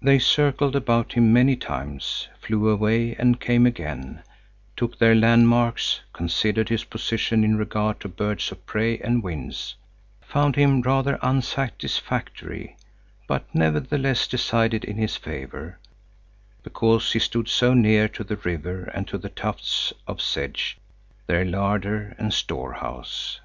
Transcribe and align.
They 0.00 0.18
circled 0.18 0.74
about 0.74 1.12
him 1.12 1.30
many 1.30 1.54
times, 1.54 2.28
flew 2.40 2.70
away 2.70 3.14
and 3.16 3.38
came 3.38 3.66
again, 3.66 4.22
took 4.78 4.98
their 4.98 5.14
landmarks, 5.14 6.00
considered 6.14 6.70
his 6.70 6.84
position 6.84 7.44
in 7.44 7.58
regard 7.58 8.00
to 8.00 8.08
birds 8.08 8.50
of 8.50 8.64
prey 8.64 8.96
and 9.00 9.22
winds, 9.22 9.74
found 10.22 10.56
him 10.56 10.80
rather 10.80 11.18
unsatisfactory, 11.22 12.78
but 13.26 13.44
nevertheless 13.54 14.26
decided 14.26 14.84
in 14.86 14.96
his 14.96 15.16
favor, 15.16 15.78
because 16.62 17.12
he 17.12 17.18
stood 17.18 17.46
so 17.46 17.74
near 17.74 18.08
to 18.08 18.24
the 18.24 18.36
river 18.38 18.84
and 18.94 19.06
to 19.08 19.18
the 19.18 19.28
tufts 19.28 19.92
of 20.06 20.22
sedge, 20.22 20.78
their 21.26 21.44
larder 21.44 22.14
and 22.18 22.32
storehouse. 22.32 23.38